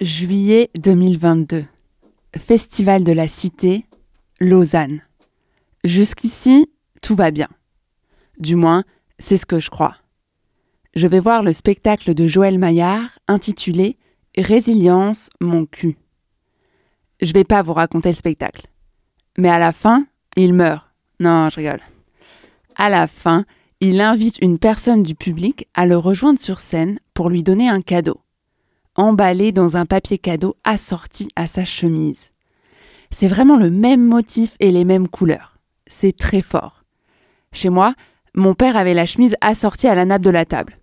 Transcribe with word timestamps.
Juillet 0.00 0.70
2022. 0.78 1.64
Festival 2.36 3.04
de 3.04 3.12
la 3.12 3.28
Cité, 3.28 3.86
Lausanne. 4.40 5.02
Jusqu'ici, 5.84 6.70
tout 7.00 7.14
va 7.14 7.30
bien. 7.30 7.48
Du 8.38 8.56
moins, 8.56 8.84
c'est 9.18 9.36
ce 9.36 9.46
que 9.46 9.60
je 9.60 9.70
crois. 9.70 9.96
Je 10.94 11.06
vais 11.06 11.20
voir 11.20 11.42
le 11.42 11.52
spectacle 11.52 12.14
de 12.14 12.26
Joël 12.26 12.58
Maillard 12.58 13.18
intitulé 13.28 13.96
Résilience, 14.36 15.30
mon 15.40 15.64
cul. 15.64 15.96
Je 17.22 17.32
vais 17.32 17.44
pas 17.44 17.62
vous 17.62 17.72
raconter 17.72 18.10
le 18.10 18.16
spectacle. 18.16 18.66
Mais 19.38 19.48
à 19.48 19.58
la 19.58 19.72
fin, 19.72 20.06
il 20.36 20.54
meurt. 20.54 20.84
Non, 21.20 21.48
je 21.50 21.56
rigole. 21.56 21.80
À 22.76 22.90
la 22.90 23.06
fin, 23.06 23.44
il 23.80 24.00
invite 24.00 24.38
une 24.40 24.58
personne 24.58 25.02
du 25.02 25.14
public 25.14 25.68
à 25.74 25.86
le 25.86 25.96
rejoindre 25.96 26.40
sur 26.40 26.60
scène 26.60 26.98
pour 27.12 27.28
lui 27.28 27.42
donner 27.42 27.68
un 27.68 27.82
cadeau, 27.82 28.20
emballé 28.94 29.52
dans 29.52 29.76
un 29.76 29.86
papier 29.86 30.18
cadeau 30.18 30.56
assorti 30.64 31.28
à 31.36 31.46
sa 31.46 31.64
chemise. 31.64 32.30
C'est 33.10 33.28
vraiment 33.28 33.56
le 33.56 33.70
même 33.70 34.04
motif 34.04 34.56
et 34.60 34.70
les 34.70 34.84
mêmes 34.84 35.08
couleurs. 35.08 35.58
C'est 35.86 36.16
très 36.16 36.42
fort. 36.42 36.84
Chez 37.52 37.68
moi, 37.68 37.94
mon 38.34 38.54
père 38.54 38.76
avait 38.76 38.94
la 38.94 39.06
chemise 39.06 39.36
assortie 39.40 39.86
à 39.86 39.94
la 39.94 40.04
nappe 40.04 40.22
de 40.22 40.30
la 40.30 40.44
table. 40.44 40.78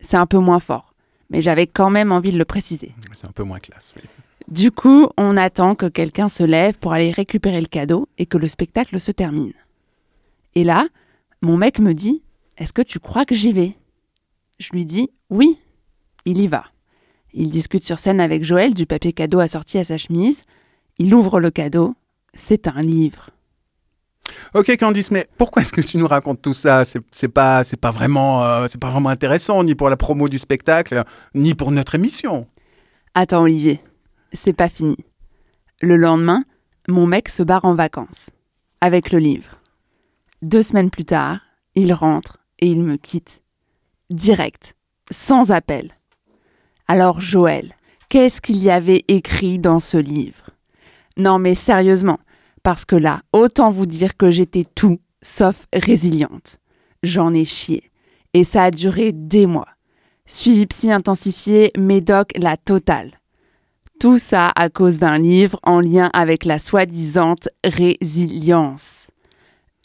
C'est 0.00 0.16
un 0.16 0.26
peu 0.26 0.38
moins 0.38 0.60
fort, 0.60 0.94
mais 1.30 1.40
j'avais 1.40 1.66
quand 1.66 1.90
même 1.90 2.12
envie 2.12 2.32
de 2.32 2.38
le 2.38 2.44
préciser. 2.44 2.94
C'est 3.12 3.26
un 3.26 3.32
peu 3.32 3.44
moins 3.44 3.58
classe, 3.58 3.94
oui. 3.96 4.02
Du 4.48 4.72
coup, 4.72 5.08
on 5.16 5.36
attend 5.36 5.76
que 5.76 5.86
quelqu'un 5.86 6.28
se 6.28 6.42
lève 6.42 6.76
pour 6.76 6.92
aller 6.92 7.12
récupérer 7.12 7.60
le 7.60 7.68
cadeau 7.68 8.08
et 8.18 8.26
que 8.26 8.36
le 8.36 8.48
spectacle 8.48 9.00
se 9.00 9.12
termine. 9.12 9.52
Et 10.56 10.64
là, 10.64 10.88
mon 11.40 11.56
mec 11.56 11.78
me 11.78 11.94
dit 11.94 12.22
Est-ce 12.60 12.74
que 12.74 12.82
tu 12.82 13.00
crois 13.00 13.24
que 13.24 13.34
j'y 13.34 13.54
vais? 13.54 13.74
Je 14.58 14.68
lui 14.72 14.84
dis 14.84 15.08
Oui, 15.30 15.58
il 16.26 16.38
y 16.38 16.46
va. 16.46 16.66
Il 17.32 17.48
discute 17.48 17.84
sur 17.84 17.98
scène 17.98 18.20
avec 18.20 18.44
Joël 18.44 18.74
du 18.74 18.84
papier 18.84 19.14
cadeau 19.14 19.40
assorti 19.40 19.78
à 19.78 19.84
sa 19.84 19.96
chemise. 19.96 20.42
Il 20.98 21.14
ouvre 21.14 21.40
le 21.40 21.50
cadeau. 21.50 21.94
C'est 22.34 22.68
un 22.68 22.82
livre. 22.82 23.30
Ok 24.52 24.76
Candice, 24.76 25.10
mais 25.10 25.26
pourquoi 25.38 25.62
est-ce 25.62 25.72
que 25.72 25.80
tu 25.80 25.96
nous 25.96 26.06
racontes 26.06 26.42
tout 26.42 26.52
ça? 26.52 26.84
C'est 26.84 27.28
pas, 27.28 27.64
c'est 27.64 27.78
pas 27.78 27.90
vraiment, 27.90 28.44
euh, 28.44 28.66
c'est 28.68 28.80
pas 28.80 28.90
vraiment 28.90 29.08
intéressant 29.08 29.64
ni 29.64 29.74
pour 29.74 29.88
la 29.88 29.96
promo 29.96 30.28
du 30.28 30.38
spectacle, 30.38 31.04
ni 31.34 31.54
pour 31.54 31.70
notre 31.70 31.94
émission. 31.94 32.46
Attends, 33.14 33.42
Olivier, 33.42 33.80
c'est 34.34 34.52
pas 34.52 34.68
fini. 34.68 34.98
Le 35.80 35.96
lendemain, 35.96 36.44
mon 36.88 37.06
mec 37.06 37.30
se 37.30 37.42
barre 37.42 37.64
en 37.64 37.74
vacances. 37.74 38.28
Avec 38.82 39.12
le 39.12 39.18
livre. 39.18 39.56
Deux 40.42 40.62
semaines 40.62 40.90
plus 40.90 41.06
tard, 41.06 41.40
il 41.74 41.92
rentre 41.94 42.39
et 42.60 42.66
il 42.68 42.82
me 42.82 42.96
quitte. 42.96 43.42
Direct. 44.10 44.74
Sans 45.10 45.50
appel. 45.50 45.92
Alors, 46.86 47.20
Joël, 47.20 47.74
qu'est-ce 48.08 48.40
qu'il 48.40 48.58
y 48.58 48.70
avait 48.70 49.04
écrit 49.08 49.58
dans 49.58 49.80
ce 49.80 49.96
livre? 49.96 50.50
Non, 51.16 51.38
mais 51.38 51.54
sérieusement, 51.54 52.18
parce 52.62 52.84
que 52.84 52.96
là, 52.96 53.22
autant 53.32 53.70
vous 53.70 53.86
dire 53.86 54.16
que 54.16 54.30
j'étais 54.30 54.64
tout 54.74 55.00
sauf 55.22 55.66
résiliente. 55.72 56.58
J'en 57.02 57.34
ai 57.34 57.44
chié. 57.44 57.90
Et 58.34 58.44
ça 58.44 58.64
a 58.64 58.70
duré 58.70 59.12
des 59.12 59.46
mois. 59.46 59.68
Suivi 60.26 60.66
psy 60.66 60.92
intensifié, 60.92 61.72
médoc, 61.76 62.30
la 62.36 62.56
totale. 62.56 63.20
Tout 63.98 64.18
ça 64.18 64.52
à 64.54 64.70
cause 64.70 64.98
d'un 64.98 65.18
livre 65.18 65.58
en 65.62 65.80
lien 65.80 66.10
avec 66.12 66.44
la 66.44 66.58
soi-disante 66.58 67.48
résilience. 67.64 69.10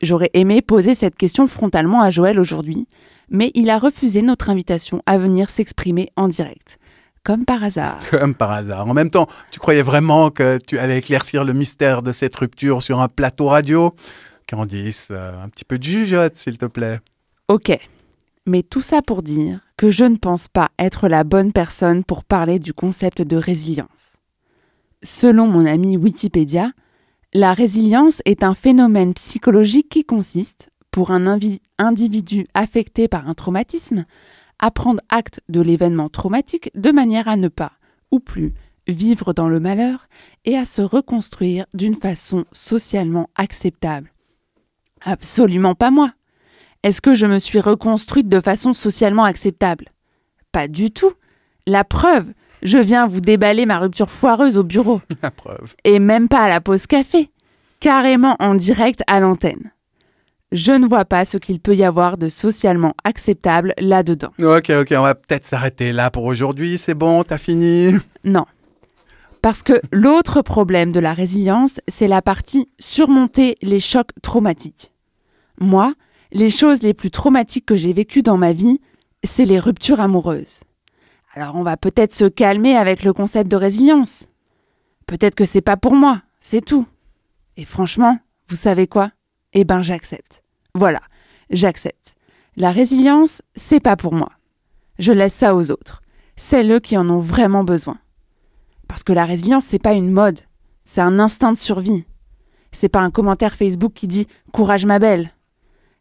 J'aurais 0.02 0.30
aimé 0.34 0.62
poser 0.62 0.94
cette 0.96 1.16
question 1.16 1.48
frontalement 1.48 2.02
à 2.02 2.10
Joël 2.10 2.40
aujourd'hui, 2.40 2.88
mais 3.30 3.52
il 3.56 3.70
a 3.70 3.80
refusé 3.80 4.22
notre 4.22 4.50
invitation 4.50 5.02
à 5.06 5.18
venir 5.18 5.50
s'exprimer 5.50 6.10
en 6.16 6.28
direct. 6.28 6.80
Comme 7.24 7.46
par 7.46 7.64
hasard. 7.64 7.98
Comme 8.12 8.36
par 8.36 8.52
hasard. 8.52 8.88
En 8.88 8.94
même 8.94 9.10
temps, 9.10 9.28
tu 9.52 9.60
croyais 9.60 9.82
vraiment 9.82 10.30
que 10.30 10.60
tu 10.66 10.78
allais 10.78 11.00
éclaircir 11.00 11.44
le 11.44 11.54
mystère 11.54 12.04
de 12.04 12.12
cette 12.12 12.36
rupture 12.36 12.84
sur 12.84 13.02
un 13.02 13.08
plateau 13.08 13.48
radio? 13.48 13.96
Candice, 14.48 15.08
euh, 15.10 15.42
un 15.42 15.50
petit 15.50 15.66
peu 15.66 15.80
de 15.80 15.84
jugeote, 15.84 16.38
s'il 16.38 16.60
te 16.60 16.66
plaît. 16.66 17.00
Ok. 17.48 17.76
Mais 18.46 18.62
tout 18.62 18.84
ça 18.84 19.02
pour 19.02 19.24
dire 19.24 19.62
que 19.76 19.90
je 19.90 20.06
ne 20.06 20.18
pense 20.18 20.48
pas 20.48 20.70
être 20.78 21.08
la 21.08 21.24
bonne 21.24 21.52
personne 21.52 22.04
pour 22.04 22.24
parler 22.24 22.60
du 22.60 22.74
concept 22.74 23.24
de 23.24 23.38
résilience. 23.38 24.20
Selon 25.02 25.48
mon 25.48 25.66
ami 25.66 25.98
Wikipédia, 25.98 26.72
la 27.36 27.54
résilience 27.54 28.22
est 28.24 28.44
un 28.44 28.54
phénomène 28.54 29.14
psychologique 29.14 29.90
qui 29.90 30.06
consiste, 30.06 30.70
pour 30.90 31.12
un 31.12 31.38
individu 31.78 32.48
affecté 32.54 33.10
par 33.10 33.28
un 33.28 33.34
traumatisme, 33.34 34.06
à 34.58 34.72
prendre 34.72 35.02
acte 35.10 35.42
de 35.50 35.60
l'événement 35.60 36.08
traumatique 36.08 36.72
de 36.76 36.92
manière 36.92 37.28
à 37.28 37.36
ne 37.36 37.50
pas, 37.50 37.74
ou 38.10 38.22
plus, 38.22 38.54
vivre 38.88 39.34
dans 39.34 39.50
le 39.50 39.60
malheur 39.60 40.08
et 40.46 40.58
à 40.58 40.64
se 40.64 40.82
reconstruire 40.82 41.66
d'une 41.74 41.98
façon 41.98 42.46
socialement 42.54 43.30
acceptable. 43.36 44.14
Absolument 45.02 45.76
pas 45.76 45.92
moi. 45.92 46.14
Est-ce 46.84 47.02
que 47.02 47.16
je 47.16 47.26
me 47.26 47.40
suis 47.40 47.60
reconstruite 47.60 48.30
de 48.30 48.40
façon 48.40 48.72
socialement 48.72 49.26
acceptable? 49.26 49.90
Pas 50.54 50.70
du 50.70 50.90
tout. 50.90 51.12
La 51.68 51.84
preuve, 51.84 52.32
je 52.64 52.78
viens 52.78 53.08
vous 53.08 53.22
déballer 53.22 53.66
ma 53.66 53.80
rupture 53.80 54.10
foireuse 54.12 54.58
au 54.58 54.64
bureau, 54.64 55.02
La 55.24 55.32
preuve. 55.32 55.76
et 55.84 56.00
même 56.00 56.28
pas 56.28 56.44
à 56.44 56.50
la 56.50 56.62
pause 56.62 56.88
café, 56.88 57.30
carrément 57.80 58.36
en 58.40 58.56
direct 58.56 59.02
à 59.08 59.20
l'antenne. 59.20 59.72
Je 60.52 60.72
ne 60.72 60.88
vois 60.88 61.06
pas 61.06 61.26
ce 61.26 61.38
qu'il 61.38 61.60
peut 61.60 61.76
y 61.76 61.84
avoir 61.84 62.18
de 62.18 62.30
socialement 62.30 62.94
acceptable 63.04 63.74
là-dedans. 63.80 64.32
Ok, 64.42 64.70
ok, 64.70 64.94
on 64.98 65.02
va 65.02 65.16
peut-être 65.16 65.44
s'arrêter 65.46 65.92
là 65.92 66.12
pour 66.12 66.24
aujourd'hui. 66.24 66.78
C'est 66.78 66.94
bon, 66.94 67.24
t'as 67.24 67.38
fini? 67.40 67.94
Non. 68.24 68.46
Parce 69.42 69.64
que 69.64 69.82
l'autre 69.92 70.42
problème 70.42 70.92
de 70.92 71.00
la 71.00 71.14
résilience, 71.14 71.74
c'est 71.88 72.08
la 72.08 72.22
partie 72.22 72.70
surmonter 72.80 73.58
les 73.62 73.80
chocs 73.80 74.12
traumatiques. 74.22 74.94
Moi, 75.60 75.94
les 76.32 76.50
choses 76.50 76.82
les 76.84 76.94
plus 76.94 77.12
traumatiques 77.12 77.66
que 77.66 77.76
j'ai 77.76 77.94
vécues 77.94 78.24
dans 78.24 78.38
ma 78.38 78.54
vie, 78.54 78.80
c'est 79.24 79.46
les 79.46 79.60
ruptures 79.60 80.00
amoureuses. 80.00 80.62
Alors 81.36 81.56
on 81.56 81.64
va 81.64 81.76
peut-être 81.76 82.16
se 82.16 82.24
calmer 82.24 82.78
avec 82.78 83.04
le 83.04 83.12
concept 83.12 83.52
de 83.52 83.58
résilience. 83.58 84.30
Peut-être 85.06 85.36
que 85.36 85.44
c'est 85.44 85.62
pas 85.62 85.76
pour 85.76 85.94
moi, 85.94 86.22
c'est 86.40 86.64
tout. 86.64 86.88
Et 87.58 87.66
franchement, 87.66 88.18
vous 88.48 88.56
savez 88.56 88.88
quoi? 88.88 89.12
Eh 89.52 89.66
ben 89.66 89.82
j'accepte. 89.82 90.44
Voilà, 90.74 91.02
j'accepte. 91.50 92.16
La 92.56 92.72
résilience, 92.72 93.42
c'est 93.56 93.82
pas 93.82 93.98
pour 93.98 94.14
moi. 94.14 94.32
Je 94.98 95.12
laisse 95.12 95.34
ça 95.34 95.56
aux 95.56 95.72
autres. 95.72 96.02
C'est 96.38 96.66
eux 96.70 96.80
qui 96.80 96.98
en 96.98 97.10
ont 97.10 97.20
vraiment 97.20 97.66
besoin. 97.66 97.98
Parce 98.88 99.04
que 99.04 99.14
la 99.14 99.26
résilience, 99.26 99.66
c'est 99.66 99.78
pas 99.78 99.94
une 99.94 100.12
mode, 100.12 100.40
c'est 100.86 101.02
un 101.02 101.20
instinct 101.20 101.52
de 101.52 101.58
survie. 101.58 102.06
C'est 102.72 102.90
pas 102.90 103.02
un 103.02 103.12
commentaire 103.12 103.56
Facebook 103.56 103.92
qui 103.94 104.08
dit 104.08 104.28
Courage 104.54 104.86
ma 104.86 105.00
belle. 105.00 105.32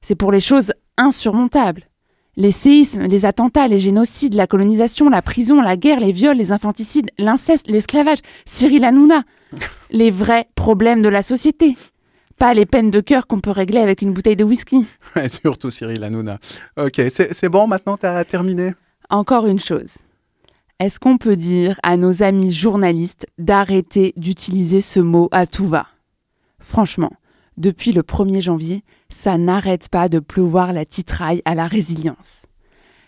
C'est 0.01 0.15
pour 0.15 0.31
les 0.31 0.41
choses 0.41 0.73
insurmontables. 0.97 1.89
Les 2.37 2.51
séismes, 2.51 3.07
les 3.07 3.25
attentats, 3.25 3.69
les 3.69 3.79
génocides, 3.79 4.35
la 4.35 4.47
colonisation, 4.47 5.09
la 5.09 5.23
prison, 5.23 5.61
la 5.61 5.77
guerre, 5.77 6.01
les 6.01 6.11
viols, 6.11 6.37
les 6.37 6.51
infanticides, 6.51 7.11
l'inceste, 7.19 7.69
l'esclavage, 7.69 8.19
Cyril 8.45 8.85
Hanouna. 8.85 9.23
Les 9.91 10.11
vrais 10.11 10.49
problèmes 10.57 11.01
de 11.01 11.09
la 11.09 11.23
société. 11.23 11.77
Pas 12.39 12.55
les 12.55 12.67
peines 12.67 12.91
de 12.91 12.99
cœur 12.99 13.29
qu'on 13.29 13.39
peut 13.39 13.53
régler 13.53 13.79
avec 13.79 14.03
une 14.03 14.13
bouteille 14.13 14.35
de 14.35 14.43
whisky. 14.43 14.85
Ouais, 15.17 15.29
surtout 15.29 15.71
Cyril 15.71 16.03
Hanouna. 16.03 16.41
Ok, 16.77 17.01
c'est 17.09 17.49
bon, 17.49 17.69
maintenant 17.69 17.97
t'as 17.97 18.25
terminé? 18.25 18.75
Encore 19.11 19.47
une 19.47 19.61
chose. 19.61 19.99
Est-ce 20.81 20.99
qu'on 20.99 21.19
peut 21.19 21.37
dire 21.37 21.79
à 21.85 21.97
nos 21.97 22.25
amis 22.25 22.51
journalistes 22.51 23.29
d'arrêter 23.39 24.13
d'utiliser 24.17 24.81
ce 24.81 24.99
mot 24.99 25.29
à 25.31 25.47
tout 25.47 25.69
va? 25.69 25.87
Franchement, 26.59 27.13
depuis 27.57 27.93
le 27.93 28.03
1er 28.03 28.41
janvier, 28.41 28.83
ça 29.11 29.39
n'arrête 29.39 29.89
pas 29.89 30.09
de 30.09 30.19
pleuvoir 30.19 30.73
la 30.73 30.85
titraille 30.85 31.43
à 31.45 31.55
la 31.55 31.67
résilience. 31.67 32.43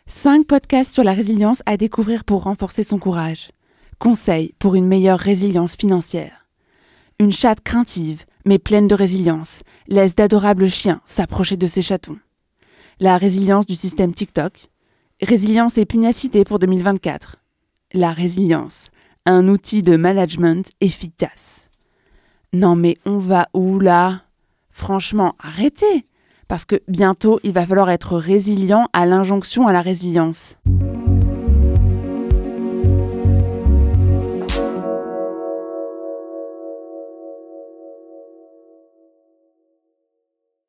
Cinq 0.06 0.46
podcasts 0.46 0.94
sur 0.94 1.02
la 1.02 1.12
résilience 1.12 1.62
à 1.66 1.76
découvrir 1.76 2.24
pour 2.24 2.44
renforcer 2.44 2.84
son 2.84 2.98
courage. 2.98 3.50
Conseils 3.98 4.54
pour 4.58 4.76
une 4.76 4.86
meilleure 4.86 5.18
résilience 5.18 5.74
financière. 5.74 6.46
Une 7.18 7.32
chatte 7.32 7.62
craintive, 7.62 8.24
mais 8.44 8.58
pleine 8.58 8.86
de 8.86 8.94
résilience, 8.94 9.62
laisse 9.88 10.14
d'adorables 10.14 10.68
chiens 10.68 11.00
s'approcher 11.06 11.56
de 11.56 11.66
ses 11.66 11.82
chatons. 11.82 12.18
La 13.00 13.18
résilience 13.18 13.66
du 13.66 13.74
système 13.74 14.14
TikTok. 14.14 14.68
Résilience 15.20 15.78
et 15.78 15.86
pugnacité 15.86 16.44
pour 16.44 16.58
2024. 16.58 17.36
La 17.94 18.12
résilience, 18.12 18.90
un 19.24 19.48
outil 19.48 19.82
de 19.82 19.96
management 19.96 20.70
efficace. 20.80 21.68
Non 22.52 22.76
mais 22.76 22.98
on 23.06 23.18
va 23.18 23.48
où 23.54 23.80
là? 23.80 24.25
Franchement, 24.76 25.34
arrêtez 25.38 26.04
Parce 26.48 26.66
que 26.66 26.76
bientôt, 26.86 27.40
il 27.42 27.54
va 27.54 27.66
falloir 27.66 27.88
être 27.88 28.18
résilient 28.18 28.88
à 28.92 29.06
l'injonction 29.06 29.66
à 29.66 29.72
la 29.72 29.80
résilience. 29.80 30.58